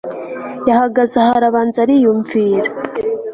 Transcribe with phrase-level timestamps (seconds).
[0.69, 2.69] yahagaze aho arabanza ariyumvira